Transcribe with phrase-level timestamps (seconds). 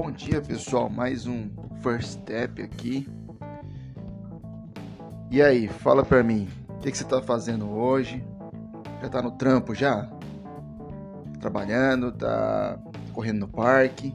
[0.00, 0.88] Bom dia, pessoal.
[0.88, 1.50] Mais um
[1.82, 3.08] First Step aqui.
[5.28, 8.24] E aí, fala pra mim, o que, que, você tá fazendo hoje?
[9.02, 10.08] Já tá no trampo já?
[11.40, 12.78] Trabalhando, tá
[13.12, 14.14] correndo no parque?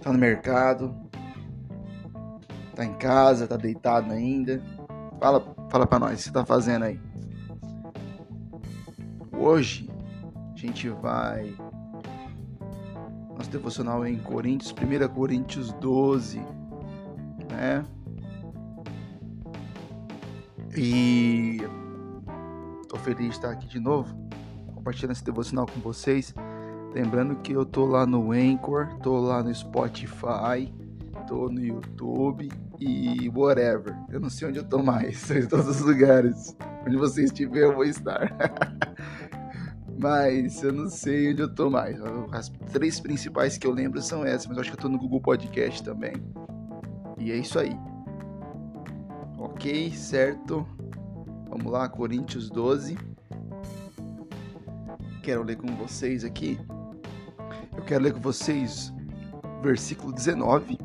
[0.00, 0.96] Tá no mercado?
[2.74, 4.62] Tá em casa, tá deitado ainda?
[5.20, 6.98] Fala, fala pra nós, o que você tá fazendo aí?
[9.30, 9.86] Hoje
[10.54, 11.54] a gente vai
[13.48, 16.38] nosso devocional em Coríntios, 1 Coríntios 12,
[17.50, 17.84] né?
[20.76, 21.58] E
[22.88, 24.14] tô feliz de estar aqui de novo,
[24.74, 26.34] compartilhando esse devocional com vocês.
[26.94, 30.72] Lembrando que eu tô lá no Anchor, tô lá no Spotify,
[31.26, 33.96] tô no YouTube e whatever.
[34.10, 36.56] Eu não sei onde eu tô mais, em todos os lugares.
[36.86, 38.30] Onde você estiver, eu vou estar.
[40.00, 41.98] Mas eu não sei onde eu tô mais.
[42.30, 44.98] As três principais que eu lembro são essas, mas eu acho que eu tô no
[44.98, 46.12] Google Podcast também.
[47.18, 47.76] E é isso aí.
[49.36, 50.66] Ok, certo?
[51.48, 52.96] Vamos lá, Coríntios 12.
[55.22, 56.58] Quero ler com vocês aqui.
[57.76, 58.92] Eu quero ler com vocês
[59.60, 60.78] versículo 19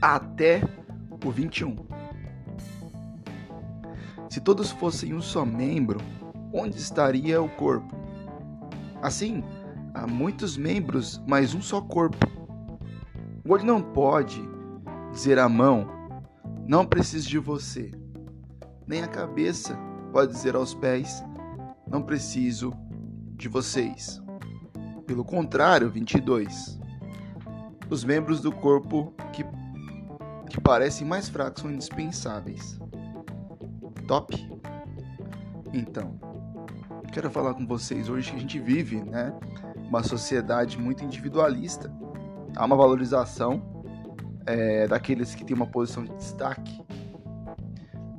[0.00, 0.60] até
[1.24, 1.76] o 21.
[4.28, 6.00] Se todos fossem um só membro,
[6.52, 7.96] onde estaria o corpo?
[9.00, 9.42] Assim,
[9.94, 12.16] há muitos membros, mas um só corpo.
[13.44, 14.40] O olho não pode
[15.10, 15.88] dizer à mão:
[16.66, 17.90] Não preciso de você.
[18.86, 19.76] Nem a cabeça
[20.12, 21.24] pode dizer aos pés:
[21.86, 22.72] Não preciso
[23.34, 24.22] de vocês.
[25.06, 26.80] Pelo contrário, 22.
[27.90, 29.44] Os membros do corpo que,
[30.48, 32.78] que parecem mais fracos são indispensáveis.
[34.06, 34.34] Top?
[35.72, 36.18] Então,
[37.12, 39.38] quero falar com vocês hoje que a gente vive, né,
[39.76, 41.92] uma sociedade muito individualista.
[42.56, 43.62] Há uma valorização
[44.46, 46.82] é, daqueles que têm uma posição de destaque.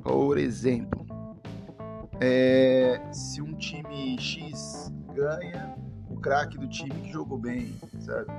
[0.00, 1.04] Por exemplo,
[2.20, 5.74] é, se um time X ganha,
[6.08, 8.32] o craque do time que jogou bem, sabe?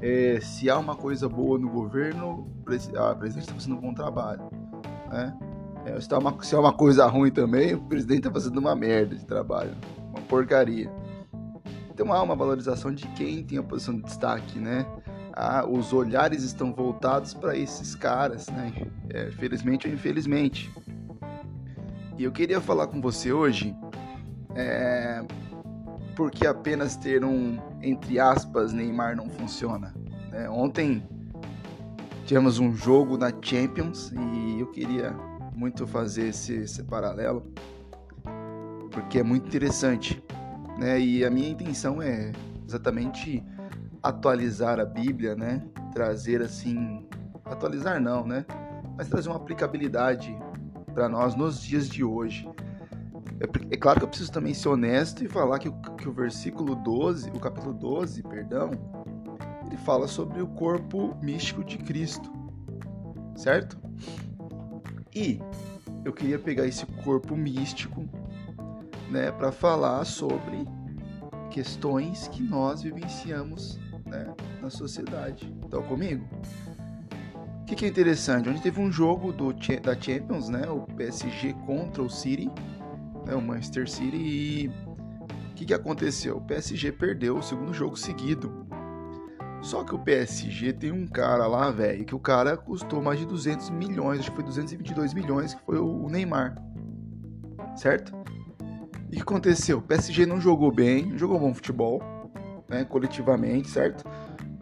[0.00, 2.48] É, se há uma coisa boa no governo,
[2.96, 4.48] a presidente está fazendo um bom trabalho,
[5.10, 5.36] né?
[5.86, 8.74] É, se, tá uma, se é uma coisa ruim também, o presidente está fazendo uma
[8.74, 9.70] merda de trabalho,
[10.10, 10.90] uma porcaria.
[11.88, 14.84] Então há uma valorização de quem tem a posição de destaque, né?
[15.32, 18.72] Ah, os olhares estão voltados para esses caras, né?
[19.10, 20.70] É, felizmente ou infelizmente.
[22.18, 23.72] E eu queria falar com você hoje,
[24.56, 25.24] é,
[26.16, 29.94] porque apenas ter um, entre aspas, Neymar não funciona.
[30.32, 30.50] Né?
[30.50, 31.06] Ontem
[32.24, 35.14] tivemos um jogo na Champions e eu queria
[35.56, 37.50] muito fazer esse, esse paralelo,
[38.90, 40.22] porque é muito interessante,
[40.78, 41.00] né?
[41.00, 42.30] E a minha intenção é
[42.68, 43.42] exatamente
[44.02, 45.66] atualizar a Bíblia, né?
[45.94, 47.08] Trazer assim,
[47.46, 48.44] atualizar não, né?
[48.98, 50.36] Mas trazer uma aplicabilidade
[50.92, 52.46] para nós nos dias de hoje.
[53.40, 56.12] É, é, claro que eu preciso também ser honesto e falar que o, que o
[56.12, 58.70] versículo 12, o capítulo 12, perdão,
[59.66, 62.30] ele fala sobre o corpo místico de Cristo,
[63.34, 63.78] certo?
[65.16, 65.40] E
[66.04, 68.06] eu queria pegar esse corpo místico,
[69.10, 70.68] né, para falar sobre
[71.50, 74.26] questões que nós vivenciamos, né,
[74.60, 75.50] na sociedade.
[75.64, 76.22] Estão comigo?
[77.62, 78.46] O que, que, é interessante?
[78.46, 82.50] Onde teve um jogo do, da Champions, né, o PSG contra o City,
[83.26, 84.68] né, o Manchester City, e
[85.50, 86.36] o que, que aconteceu?
[86.36, 88.66] O PSG perdeu o segundo jogo seguido
[89.66, 93.26] só que o PSG tem um cara lá, velho, que o cara custou mais de
[93.26, 96.54] 200 milhões, acho que foi 222 milhões, que foi o Neymar.
[97.74, 98.14] Certo?
[99.10, 99.78] E o que aconteceu?
[99.78, 102.00] O PSG não jogou bem, não jogou bom futebol,
[102.68, 104.04] né, coletivamente, certo?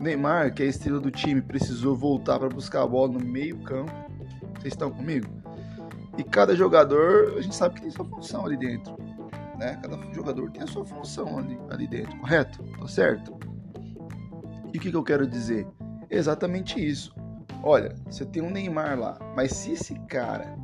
[0.01, 3.21] O Neymar, que é a estrela do time, precisou voltar para buscar a bola no
[3.21, 3.93] meio-campo.
[4.59, 5.29] Vocês estão comigo?
[6.17, 8.97] E cada jogador, a gente sabe que tem sua função ali dentro,
[9.59, 9.79] né?
[9.83, 12.65] Cada jogador tem a sua função ali, ali dentro, correto?
[12.79, 13.54] Tá certo?
[14.75, 15.69] E o que, que eu quero dizer?
[16.11, 17.15] Exatamente isso.
[17.63, 20.59] Olha, você tem um Neymar lá, mas se esse cara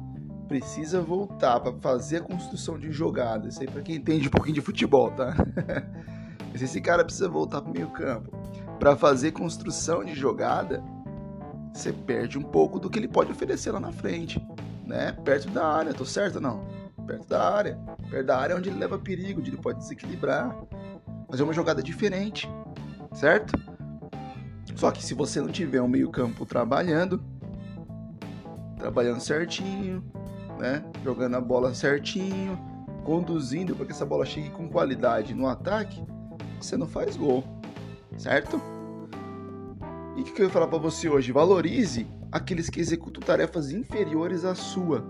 [0.49, 4.57] precisa voltar para fazer a construção de jogada, isso aí para quem entende um pouquinho
[4.57, 5.33] de futebol, tá?
[6.57, 8.37] se esse cara precisa voltar para o meio campo
[8.81, 10.83] para fazer construção de jogada,
[11.73, 14.45] você perde um pouco do que ele pode oferecer lá na frente,
[14.85, 15.13] né?
[15.25, 16.67] Perto da área, tô certo ou não?
[17.07, 17.79] Perto da área,
[18.11, 20.57] perto da área onde ele leva perigo, onde ele pode desequilibrar,
[21.31, 22.51] fazer uma jogada diferente,
[23.13, 23.70] certo?
[24.77, 27.23] Só que se você não tiver um meio-campo trabalhando,
[28.77, 30.03] trabalhando certinho,
[30.59, 30.85] né?
[31.05, 32.59] Jogando a bola certinho,
[33.05, 36.03] conduzindo para que essa bola chegue com qualidade no ataque,
[36.61, 37.45] você não faz gol,
[38.17, 38.61] certo?
[40.17, 41.33] E o que eu ia falar para você hoje?
[41.33, 45.05] Valorize aqueles que executam tarefas inferiores à sua.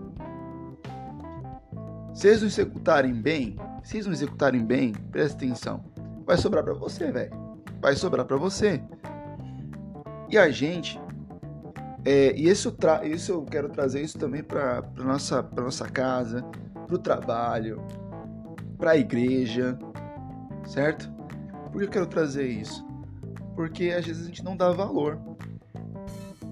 [2.14, 5.84] Se eles não executarem bem, se eles não executarem bem, presta atenção,
[6.24, 7.32] vai sobrar para você, velho.
[7.80, 8.82] Vai sobrar para você.
[10.30, 11.00] E a gente,
[12.04, 16.42] é, e isso, isso eu quero trazer isso também para nossa, nossa casa,
[16.86, 17.82] para o trabalho,
[18.78, 19.76] para a igreja,
[20.64, 21.10] certo?
[21.72, 22.86] Por que eu quero trazer isso?
[23.56, 25.18] Porque às vezes a gente não dá valor.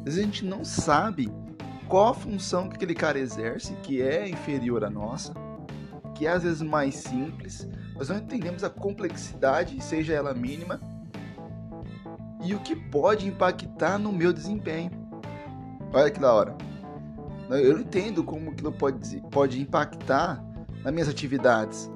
[0.01, 1.33] Às vezes a gente não sabe
[1.89, 5.33] qual a função que aquele cara exerce, que é inferior à nossa,
[6.17, 10.81] que é às vezes mais simples, nós não entendemos a complexidade, seja ela mínima,
[12.43, 14.91] e o que pode impactar no meu desempenho.
[15.93, 16.57] Olha que da hora.
[17.51, 20.45] Eu não entendo como aquilo pode, pode impactar
[20.85, 21.91] nas minhas atividades.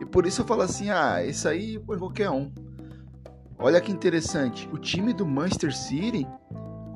[0.00, 2.50] E por isso eu falo assim: ah, isso aí por qualquer um.
[3.58, 6.26] Olha que interessante, o time do Manchester City,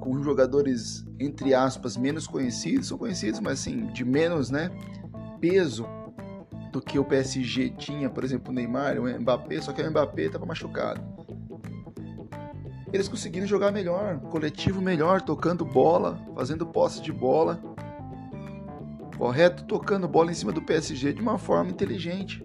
[0.00, 4.70] com jogadores entre aspas menos conhecidos, são conhecidos, mas assim, de menos, né,
[5.40, 5.86] peso
[6.72, 10.22] do que o PSG tinha, por exemplo, o Neymar, o Mbappé, só que o Mbappé
[10.22, 11.00] estava machucado.
[12.92, 17.60] Eles conseguiram jogar melhor, coletivo melhor, tocando bola, fazendo posse de bola.
[19.16, 19.64] Correto?
[19.64, 22.42] Tocando bola em cima do PSG de uma forma inteligente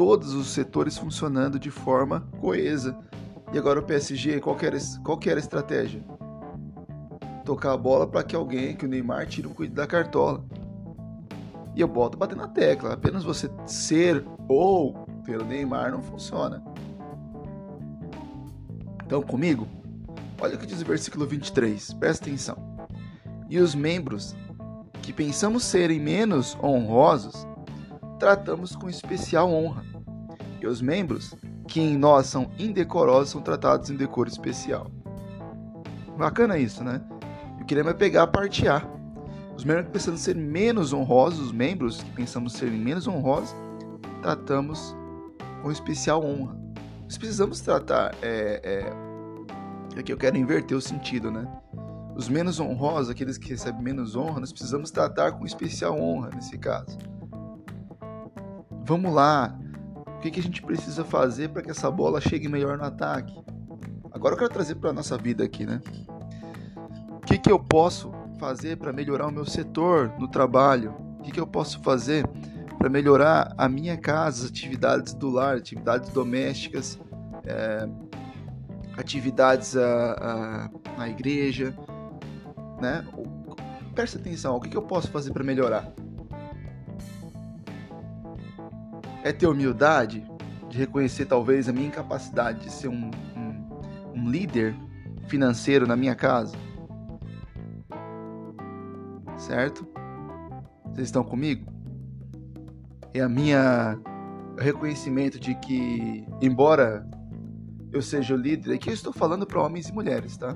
[0.00, 2.98] todos os setores funcionando de forma coesa.
[3.52, 6.02] E agora o PSG, qual que era, qual que era a estratégia?
[7.44, 10.42] Tocar a bola para que alguém, que o Neymar, tire um cuidado da cartola.
[11.76, 12.94] E eu boto bater na tecla.
[12.94, 16.64] Apenas você ser ou pelo Neymar não funciona.
[19.10, 19.66] Então, comigo?
[20.40, 21.94] Olha o que diz o versículo 23.
[21.94, 22.56] Presta atenção.
[23.48, 24.36] E os membros
[25.02, 27.44] que pensamos serem menos honrosos,
[28.20, 29.84] tratamos com especial honra
[30.60, 31.34] e os membros,
[31.66, 34.88] que em nós são indecorosos, são tratados em decoro especial.
[36.16, 37.02] Bacana isso, né?
[37.58, 38.80] Eu queria me pegar a parte A.
[39.56, 43.56] Os membros que pensamos ser menos honrosos, os membros que pensamos serem menos honrosos,
[44.22, 44.94] tratamos
[45.62, 46.60] com especial honra.
[47.10, 48.14] Nós precisamos tratar.
[48.22, 48.60] É,
[49.96, 51.44] é, aqui eu quero inverter o sentido, né?
[52.14, 56.56] Os menos honrosos, aqueles que recebem menos honra, nós precisamos tratar com especial honra nesse
[56.56, 56.96] caso.
[58.84, 59.58] Vamos lá,
[60.06, 63.36] o que, que a gente precisa fazer para que essa bola chegue melhor no ataque?
[64.12, 65.80] Agora eu quero trazer para nossa vida aqui, né?
[67.16, 70.94] O que, que eu posso fazer para melhorar o meu setor no trabalho?
[71.18, 72.24] O que, que eu posso fazer
[72.80, 76.98] para melhorar a minha casa, as atividades do lar, atividades domésticas,
[77.44, 77.86] é,
[78.96, 81.76] atividades a, a, na igreja,
[82.80, 83.06] né?
[83.94, 85.92] Presta atenção, o que, que eu posso fazer para melhorar?
[89.22, 90.24] é ter humildade
[90.68, 94.74] de reconhecer talvez a minha incapacidade de ser um, um, um líder
[95.26, 96.56] financeiro na minha casa?
[99.36, 99.86] Certo?
[100.86, 101.79] Vocês estão comigo?
[103.12, 103.98] É a minha
[104.58, 107.08] reconhecimento de que, embora
[107.92, 110.54] eu seja o líder, aqui eu estou falando para homens e mulheres, tá?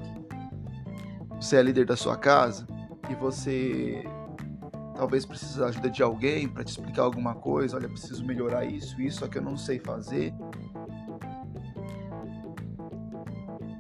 [1.41, 2.67] Você é líder da sua casa
[3.11, 4.05] e você
[4.95, 9.01] talvez precise da ajuda de alguém para te explicar alguma coisa, olha, preciso melhorar isso,
[9.01, 10.33] isso, só que eu não sei fazer.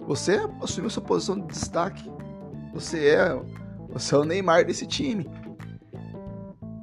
[0.06, 2.10] Você assumiu sua posição de destaque.
[2.74, 3.40] Você é,
[3.88, 5.26] você é o Neymar desse time.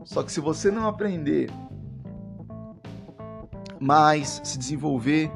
[0.05, 1.51] Só que se você não aprender
[3.81, 5.31] mais, se desenvolver,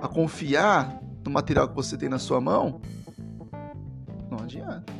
[0.00, 2.80] a confiar no material que você tem na sua mão,
[4.30, 4.92] não adianta.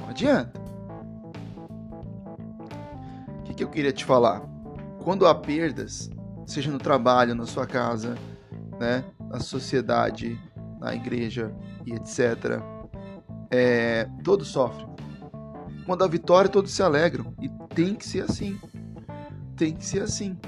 [0.00, 0.60] Não adianta.
[3.60, 4.40] que eu queria te falar?
[5.04, 6.08] Quando há perdas,
[6.46, 8.16] seja no trabalho, na sua casa,
[8.78, 10.40] né, na sociedade,
[10.78, 11.54] na igreja
[11.84, 12.58] e etc.,
[13.50, 14.88] é, todos sofrem.
[15.84, 17.34] Quando há vitória, todos se alegram.
[17.38, 18.58] E tem que ser assim.
[19.56, 20.38] Tem que ser assim.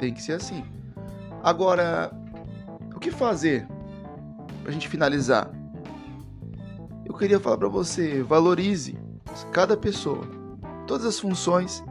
[0.00, 0.64] Tem que ser assim.
[1.42, 2.10] Agora,
[2.96, 3.68] o que fazer
[4.62, 5.50] para a gente finalizar?
[7.04, 8.98] Eu queria falar para você, valorize
[9.52, 10.26] cada pessoa,
[10.86, 11.84] todas as funções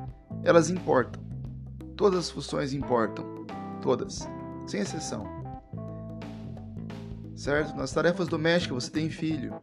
[0.43, 1.21] elas importam.
[1.95, 3.45] Todas as funções importam.
[3.81, 4.27] Todas.
[4.65, 5.27] Sem exceção.
[7.35, 7.75] Certo?
[7.75, 9.53] Nas tarefas domésticas você tem filho.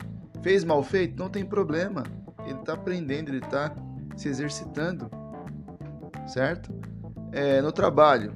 [0.41, 1.19] Fez mal feito?
[1.19, 2.05] Não tem problema.
[2.45, 3.75] Ele está aprendendo, ele está
[4.17, 5.11] se exercitando.
[6.29, 6.73] Certo?
[7.37, 8.33] É, no trabalho,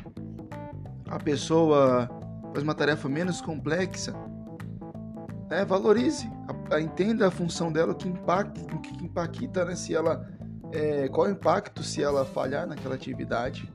[1.08, 2.06] a pessoa
[2.52, 4.12] faz uma tarefa menos complexa.
[5.48, 5.64] Né?
[5.64, 9.74] Valorize, a, a, entenda a função dela, o que impacta, o que impacta né?
[9.74, 10.28] se ela
[10.70, 13.72] é, qual o impacto se ela falhar naquela atividade.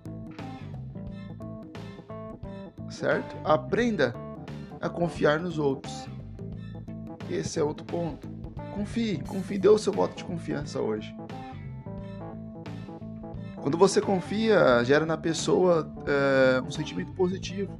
[2.87, 3.35] Certo?
[3.43, 4.13] Aprenda
[4.79, 6.07] a confiar nos outros.
[7.31, 8.27] Esse é outro ponto.
[8.75, 11.15] Confie, confie, dê o seu voto de confiança hoje.
[13.65, 17.75] Quando você confia, gera na pessoa é, um sentimento positivo,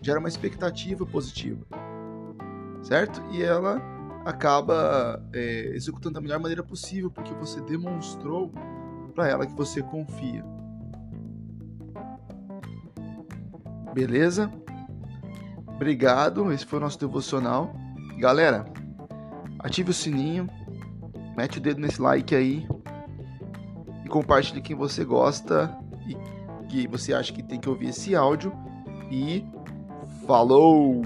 [0.00, 1.62] gera uma expectativa positiva,
[2.82, 3.22] certo?
[3.30, 3.82] E ela
[4.24, 8.50] acaba é, executando da melhor maneira possível, porque você demonstrou
[9.14, 10.42] para ela que você confia.
[13.92, 14.50] Beleza?
[15.66, 17.74] Obrigado, esse foi o nosso devocional.
[18.18, 18.64] Galera,
[19.58, 20.48] ative o sininho,
[21.36, 22.66] mete o dedo nesse like aí
[24.10, 25.74] compartilhe quem você gosta
[26.06, 26.14] e
[26.68, 28.52] que você acha que tem que ouvir esse áudio.
[29.10, 29.46] E
[30.26, 31.02] falou!